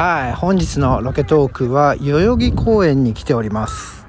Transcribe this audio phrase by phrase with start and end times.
[0.00, 0.32] はい。
[0.32, 4.06] 本日のロケトークは代々木公園に来ております。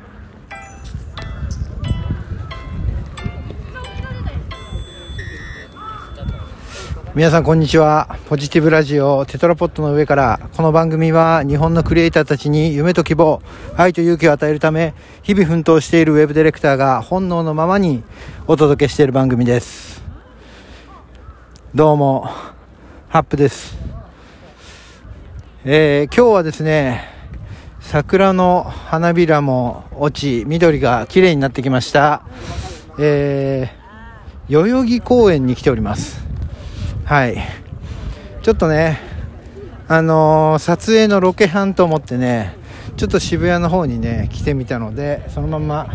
[7.16, 8.20] 皆さんこんにちは。
[8.28, 13.42] ポジティブラジオテトラポットの上からこの番組は日本のクリエイターたちに夢と希望
[13.76, 14.94] 愛と勇気を与えるため
[15.24, 18.04] 日々奮闘しているウェブディレクターが本能のままに
[18.46, 20.04] お届けしている番組です。
[21.74, 22.30] どうも
[23.08, 23.79] ハップです。
[25.72, 27.04] えー、今日はですね
[27.80, 32.24] 桜の花びらも落ち緑が綺麗になってきました。
[32.98, 36.26] えー、代々木公園に来ております。
[37.06, 37.38] はい。
[38.42, 39.00] ちょっとね
[39.88, 42.56] あのー、撮影のロケハンと思ってね
[42.98, 45.94] ちょっと渋谷の方にね来てみたのでそのまま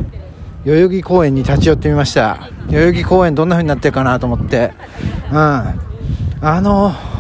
[0.65, 2.49] 代々木公園に立ち寄ってみました。
[2.71, 4.73] 代々木公園どんな風になってるかなと思って。
[5.33, 5.37] うん。
[5.37, 5.75] あ
[6.61, 7.14] のー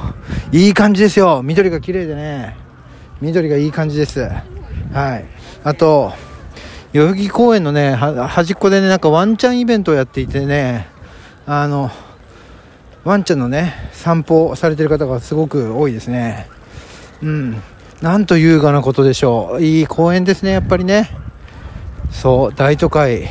[0.55, 1.43] いい感じですよ。
[1.43, 2.57] 緑が綺麗でね。
[3.21, 4.21] 緑がいい感じです。
[4.21, 5.25] はい。
[5.65, 6.13] あと
[6.93, 10.87] 代々木公園のね端っこでねなんかワンちゃんイベントをやっていてね。
[11.45, 11.91] あの
[13.03, 16.47] ワンちゃんのね散歩されてる方がすごく多いですね。
[17.21, 17.61] うん。
[18.01, 19.61] なんと優雅なことでしょう。
[19.61, 21.11] いい公園ですねやっぱりね。
[22.13, 23.29] そう大都会。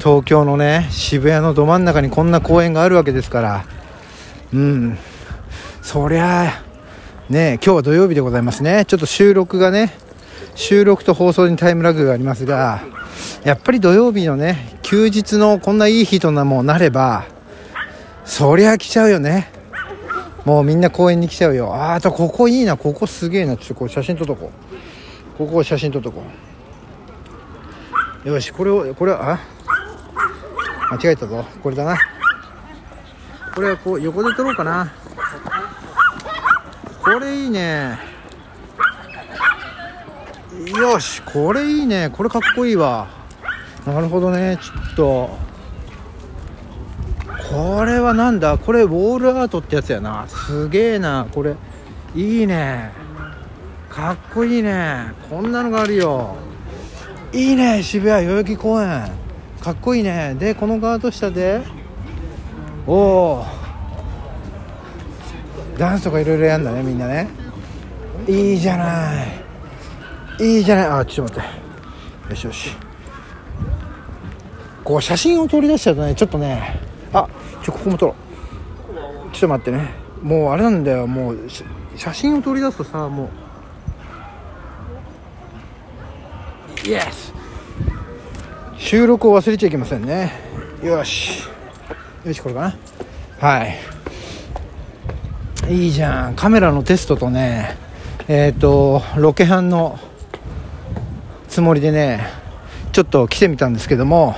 [0.00, 3.64] 東京のね渋谷のど真ん中にこんな公園があるわけですから。
[4.52, 4.98] うん。
[5.86, 6.64] そりゃあ
[7.32, 8.84] ね今日は土曜日でございますね。
[8.86, 9.94] ちょっと収録がね
[10.56, 12.82] 収録と放送にタイムラグがありますが
[13.44, 17.26] やっぱり土曜日のね休日のこんないい日となもなれば
[18.24, 19.52] そりゃ来ちゃうよね。
[20.44, 21.72] もうみんな公園に来ちゃうよ。
[21.72, 22.76] ああとここいいな。
[22.76, 23.56] ここすげえな。
[23.56, 24.50] ちょっとこう写真撮っとこ
[25.36, 25.38] う。
[25.38, 26.24] ここ写真撮っとこ
[28.24, 28.28] う。
[28.28, 29.38] よしこれをこれはあ？
[30.96, 31.44] 間違えたぞ。
[31.62, 31.96] これだな。
[33.54, 34.92] これはこう横で撮ろうかな。
[37.06, 37.96] これいいね。
[40.76, 42.10] よしこれいいね。
[42.10, 43.06] これかっこいいわ。
[43.86, 45.38] なるほどねちょっと。
[47.48, 48.58] これはなんだ？
[48.58, 50.26] これウォールアートってやつやな。
[50.26, 51.28] すげえな。
[51.32, 51.54] これ
[52.16, 52.90] いいね。
[53.88, 55.12] かっこいいね。
[55.30, 56.34] こんなのがあるよ。
[57.32, 59.08] いいね渋谷代々木公園。
[59.60, 60.34] かっこいいね。
[60.34, 61.62] でこのガード下で。
[62.84, 63.55] おお
[65.78, 67.28] ダンスとかいろいろやんだねみんなね。
[68.26, 69.24] いいじゃな
[70.38, 70.46] い。
[70.56, 70.86] いいじゃない。
[70.86, 71.52] あちょっと待っ
[72.28, 72.30] て。
[72.30, 72.70] よしよし。
[74.84, 76.80] こう写真を撮り出しちゃうとねちょっとね。
[77.12, 77.28] あ
[77.62, 78.14] ちょここも撮ろ
[79.30, 79.30] う。
[79.32, 79.94] ちょっと待ってね。
[80.22, 81.06] もうあれなんだよ。
[81.06, 81.38] もう
[81.96, 83.28] 写真を撮り出すとさもう。
[86.88, 87.34] イエス
[88.78, 90.32] 収録を忘れちゃいけませんね。
[90.82, 91.42] よし。
[92.24, 92.76] よしこれかな。
[93.40, 93.95] はい。
[95.68, 96.34] いいじゃん。
[96.34, 97.76] カメラのテストとね
[98.28, 99.98] えっ、ー、とロケハンの
[101.48, 102.26] つもりでね
[102.92, 104.34] ちょっと来てみたんですけども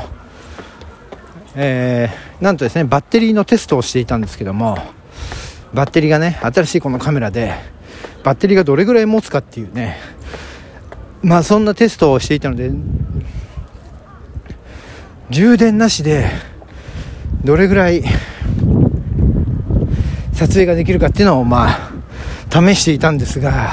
[1.55, 4.79] えー、なんとですねバッテリーのテストをしていたんですけども
[5.75, 7.55] バッテリーがね新しいこのカメラで
[8.23, 9.97] バッテリーがどれぐらい持つかっていうね
[11.23, 12.71] まあそんなテストをしていたので
[15.31, 16.31] 充電なしで
[17.45, 18.05] どれぐらい
[20.39, 21.91] 撮影ができるかっていうのをまあ
[22.49, 23.73] 試していたんですが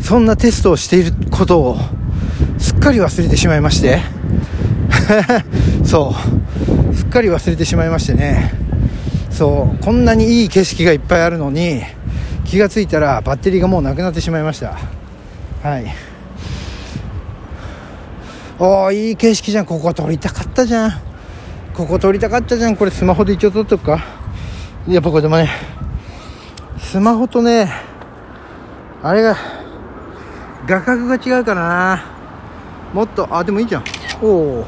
[0.00, 1.76] そんなテストをしていることを
[2.58, 4.00] すっかり忘れてしまいまして。
[5.86, 6.12] そ
[6.92, 6.94] う。
[6.94, 8.52] すっかり忘れてしまいましてね。
[9.30, 9.84] そう。
[9.84, 11.82] こんなにいい景色がいっぱいあるのに
[12.44, 14.76] 気がついたらバッテリーがもうなくなってしまいました。
[15.62, 15.86] はい。
[18.58, 19.66] おおいい景色じゃん。
[19.66, 20.92] ここ撮りたかったじゃん。
[21.74, 22.74] ここ撮りたかったじゃん。
[22.74, 24.15] これスマホで一応撮っとくか。
[24.88, 25.50] やっぱこれでもね
[26.78, 27.68] スマホとね
[29.02, 29.36] あれが
[30.66, 32.04] 画角が違うかな。
[32.92, 33.84] もっとあでもいいじゃん。
[34.22, 34.64] お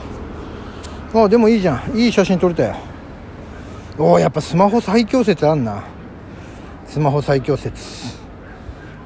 [1.14, 1.96] おあでもいいじゃん。
[1.96, 2.76] いい写真撮れたよ。
[3.96, 5.82] おおやっぱスマホ最強説あんな。
[6.86, 8.18] スマホ最強説。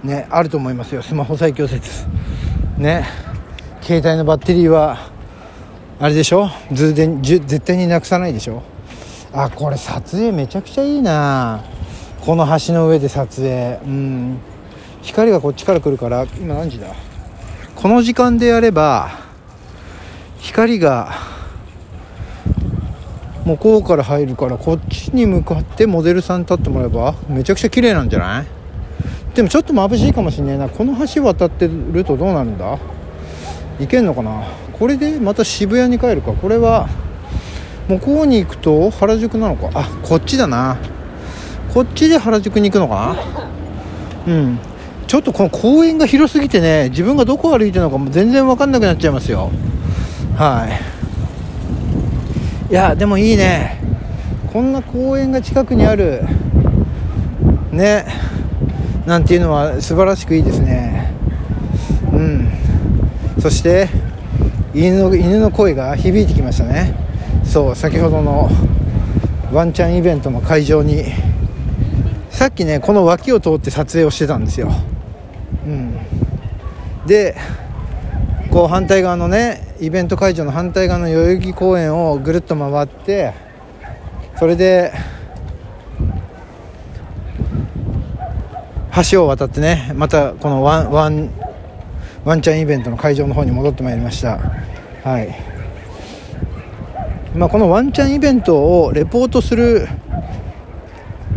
[0.02, 1.02] ねあると思いますよ。
[1.02, 2.06] スマホ最強説。
[2.78, 3.06] ね。
[3.82, 5.10] 携帯のバッテリーは
[6.00, 6.48] あれでしょ？
[6.72, 8.62] 絶対になくさないでしょ？
[9.34, 11.62] あこれ撮影めちゃくちゃいいな。
[12.20, 13.78] この橋の上で撮影。
[13.84, 14.38] うん。
[15.00, 16.88] 光がこっちから来るから今何時だ？
[17.74, 19.10] この時間でやれば
[20.38, 21.12] 光が
[23.44, 28.46] 向こうから入るからこっちに向かってモデルさん立ってもらえばめちゃくちゃ綺麗なんじゃない？
[29.34, 30.68] でもちょっと眩しいかもしんないな。
[30.68, 32.78] この橋渡ってるとどうなるんだ？
[33.80, 34.44] 行けんのかな？
[34.78, 36.32] これでまた渋谷に帰るか。
[36.34, 36.88] これは
[37.98, 39.70] 向こうに行くと原宿なのか？
[39.74, 40.78] あこっちだな。
[41.72, 43.16] こっちで原宿に行くのか
[44.26, 44.32] な？
[44.32, 44.58] うん。
[45.06, 49.50] ちょっとこの公園が広すぎてね自分がどこ歩いてるのかも全然分かんなくなっちゃいますよ。
[50.36, 50.66] は
[52.70, 52.72] い。
[52.72, 53.78] いやでもいいね。
[54.52, 56.22] こんな公園が近くにある
[57.70, 58.06] ね
[59.04, 61.12] なんていうのは素晴らしくいいですね。
[62.12, 62.50] うん。
[63.40, 63.88] そして
[64.74, 67.01] 犬の犬の声が響いてきましたね。
[67.52, 68.48] そう先ほどの
[69.52, 71.04] ワンちゃんイベントの会場に
[72.30, 74.72] さっきねこの脇を通って撮影をしてたんですよ、
[75.66, 75.98] うん、
[77.06, 77.36] で
[78.50, 83.34] こう反対側のねイベント会場の反対側の代々木公園をぐるっと回って
[84.38, 84.94] それで
[89.10, 91.30] 橋を渡ってねまたこのワンワン
[92.24, 94.38] ワンちゃんイベントの会場の方に戻ってまいりました。
[95.04, 95.51] はい。
[97.34, 99.88] まあ、このワンチャンイベントをレポートする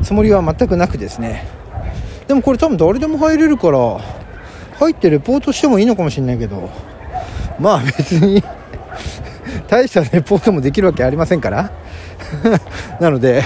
[0.03, 1.47] つもりは全くなくですね。
[2.27, 3.99] でもこれ多分誰でも入れるから
[4.79, 6.69] 入ってレポートしてもいいのかもしれないけど
[7.59, 8.43] まあ別に
[9.67, 11.71] 大したレポートもできるわけありませんから。
[12.99, 13.43] なので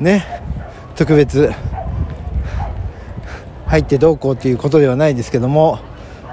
[0.00, 0.24] ね
[0.96, 1.52] 特別
[3.66, 5.78] 入ってどうこうっていうことではないですけども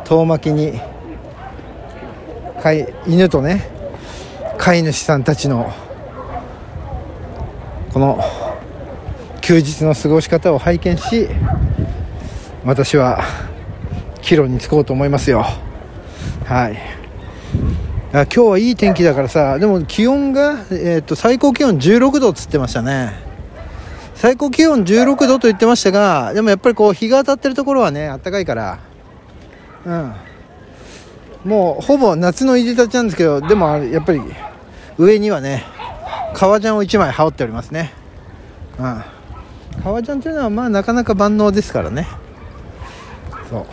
[0.04, 0.80] 遠巻きに
[3.06, 3.76] 犬とね
[4.68, 5.72] 飼い主さんたちの
[7.94, 8.19] この
[9.40, 11.30] 休日の過ごし方を拝見し
[12.66, 13.24] 私は
[14.22, 15.46] 帰路に着こうと思いますよ。
[16.44, 16.78] はい。
[18.12, 23.14] 今日はいい天気だからさでも気温が、えーと、最高気温16度っつってましたね。
[24.16, 28.80] 最高気温16度と言ってましたがでもやっぱりこう日が当たってるところはねあったかいから。
[29.86, 30.14] うん。
[31.46, 34.19] もうほぼ夏の入り立ちなんですけどでもやっぱり
[34.97, 35.63] 上にはね
[36.33, 37.94] 革ジャンを1枚羽織っておりますね。
[38.79, 39.03] うん
[39.83, 42.07] 革ジャンというのはまあなかなか万能ですからね。
[43.49, 43.65] そう。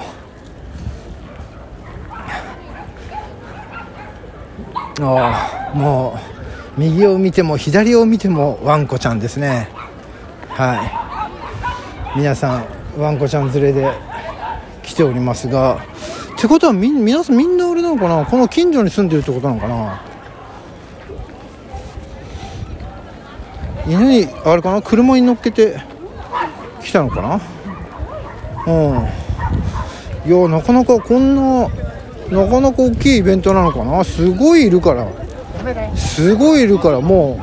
[5.02, 6.18] ああも
[6.76, 9.68] う右を見ても左を見てもワンコちゃんですね。
[10.50, 10.76] は
[12.14, 12.18] い。
[12.18, 12.66] 皆さん
[13.00, 13.92] ワンコちゃん連れで
[14.82, 15.76] 来ておりますが。
[16.36, 18.26] ってことはみ皆さんみんな俺なのかな？
[18.26, 20.02] この近所に住んでるってことなのかな？
[23.86, 25.80] 犬にあれかな車に乗っけて
[26.82, 27.40] 来たのかな？
[28.66, 29.08] うん。
[30.26, 31.68] いやなかなかこんな
[32.30, 34.02] なかなか大きいイベントなのかな？
[34.04, 35.06] すごいいるから。
[35.96, 37.40] すごいいるからも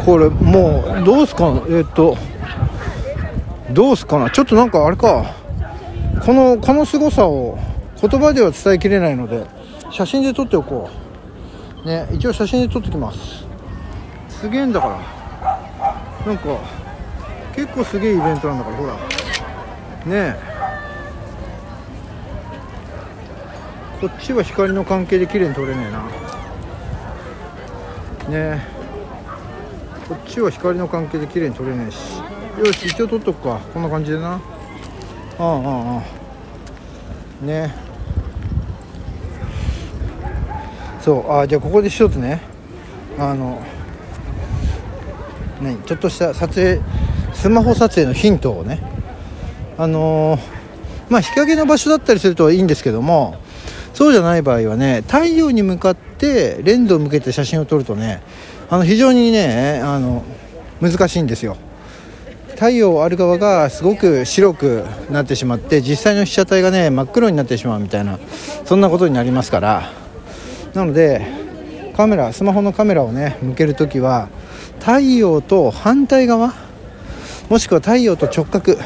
[0.00, 2.16] うこれもうどうすかえっと
[3.72, 4.30] どうすかな？
[4.30, 5.34] ちょっとなんかあれか。
[6.24, 7.58] このこの凄さを
[8.00, 9.46] 言葉では伝えきれないので
[9.92, 10.90] 写真で撮っておこ
[11.84, 11.86] う。
[11.86, 13.44] ね一応写真で撮ってきます。
[14.28, 15.15] すげえんだから。
[16.26, 16.58] なんか
[17.54, 18.94] 結構すげえイベントなんだからほら。
[18.94, 19.00] ね
[20.10, 20.36] え。
[24.00, 26.00] こっちは光の関係で綺麗に撮れねえな。
[28.28, 28.60] ねえ。
[30.08, 32.18] こっちは光の関係で綺麗に撮れねえし。
[32.58, 33.60] よし一応撮っとくか。
[33.72, 34.32] こんな感じでな。
[34.32, 34.40] ああ
[35.38, 37.72] ああね
[41.00, 42.40] そうあじゃあここで一つね。
[43.16, 43.62] あの
[45.60, 46.80] ね、ちょっとした撮影
[47.32, 48.80] スマホ撮影のヒントをね。
[49.78, 50.40] あのー、
[51.10, 53.36] まあ日陰の場所だったりするといいんですけども
[53.92, 58.22] そうじゃない場合はね太陽に向かってレンズを向けて写真を撮るとね
[58.70, 60.24] あの非常にねあの
[60.80, 61.56] 難しいんですよ。
[62.54, 68.18] 太陽ある側がすごく白くなってしまって実際の被写体がね真っ黒になってしまうみたいな
[68.64, 69.92] そんなことになりますから。
[70.72, 71.26] なので
[71.96, 74.28] カメラスマホのカメラをね向けるときは
[74.80, 76.54] 太陽と反対側？
[77.48, 78.76] もしくは太陽と直角？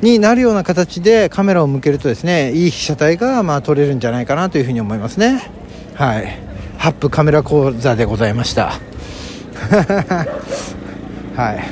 [0.00, 5.50] になるような形でカメラを向けるとですねいい被写体がまあ撮れるんじゃないかなというふうに思いますね。
[5.94, 6.38] はい。
[6.76, 8.74] ハップカメラ講座でございました。
[11.34, 11.64] はい。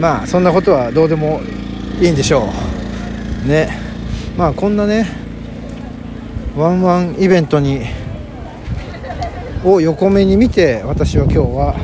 [0.00, 1.42] まあそんなことはどうでも
[2.00, 2.48] いいんでしょ
[3.44, 3.48] う。
[3.48, 3.68] ね。
[4.38, 5.06] まあこんなね
[6.56, 7.82] ワンワンイベントに
[9.64, 11.76] を横目に見て私は今日は、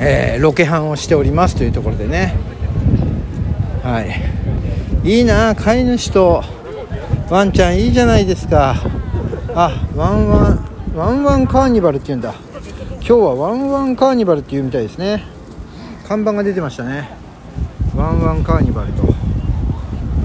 [0.00, 2.34] えー、ロケハンをしておりますというところでね。
[3.82, 5.08] はい。
[5.08, 6.42] いいな飼い主と
[7.30, 8.74] ワンちゃんいいじゃないですか。
[9.54, 12.34] あワンワンワンワンカーニバルっていうんだ。
[12.98, 15.24] 今日はワンワンカーニバルっていうみたいですね。
[16.06, 17.08] 看板が出てましたね。
[17.96, 19.02] ワンワンカーニバルと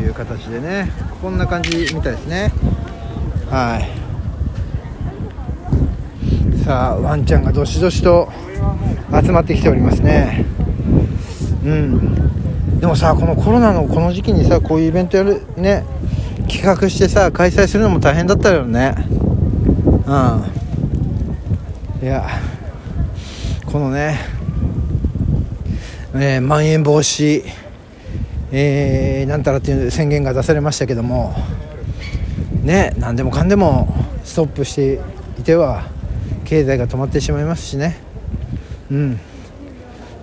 [0.02, 0.92] いう形でね。
[1.22, 2.52] こんな感じみたいですね。
[3.50, 4.01] はい。
[6.64, 8.30] さあワンちゃんがどしどしと
[9.12, 10.46] 集まってきておりますね。
[11.66, 12.80] うん。
[12.80, 15.84] でもさこのコロナのこの時期にさこういうイベントやるね
[16.48, 18.96] 企画してさ開催するのも大変だったよね。
[20.06, 22.06] うん。
[22.06, 22.28] いや
[23.66, 24.20] このね、
[26.14, 27.44] えー、まん延防止、
[28.52, 31.34] えー、なんたらっていう宣言が出されましたけども
[32.64, 35.00] ね何でもかんでもストップして
[35.40, 35.86] いては
[36.52, 37.96] 経済が止まってしまいますしね。
[38.92, 39.20] うん。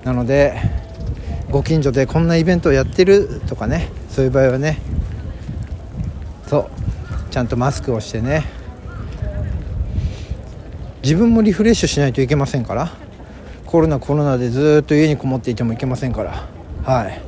[0.04, 0.60] なので
[1.50, 4.78] ご近所でこんなイベントをやってるとかねそういう場合はね。
[6.46, 6.68] そ
[7.30, 7.32] う。
[7.32, 8.44] ちゃんとマスクをしてね。
[11.02, 12.92] 自分もリフレッシュしないといけませんから。
[13.64, 16.46] コロナコロナでずっと家にこもっていてもいけませんから。
[16.84, 17.22] はい。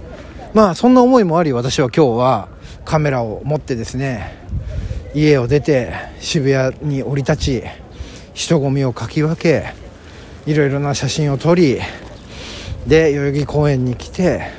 [0.53, 2.49] まあそんな思いもあり私は今日は
[2.85, 4.37] カメラを持ってですね
[5.15, 7.63] 家を出て渋谷に降り立ち
[8.41, 9.75] 人混みをかき分け
[10.47, 11.79] いろいろな写真を撮り
[12.87, 14.51] で代々木公園に来て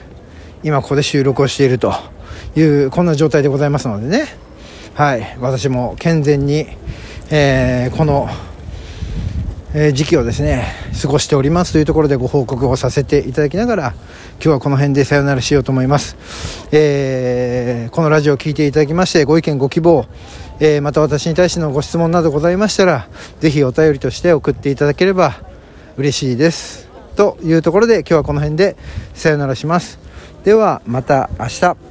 [0.62, 1.92] 今ここで収録をしていると
[2.56, 4.28] いうこんな状態でございますのでね。
[4.94, 5.36] はい。
[5.40, 6.68] 私も健全に、
[7.32, 8.30] えー、この
[9.74, 13.94] えー、時期をですね過ごしておりますというところでご報告をさせていただきながら
[14.34, 16.18] 今日はこの辺でさよならしようと思います、
[16.72, 20.06] えー、このラジオを聴いていただきましてご意見ご希望、
[20.60, 23.08] えー、また私に対してのご質問などございましたら
[23.40, 25.36] ぜひお便りとして送っていただければ
[25.98, 26.90] 嬉しいです。
[27.16, 28.78] というところで今日はこの辺で
[29.14, 30.00] さよならします。
[30.44, 31.91] ではまた明日。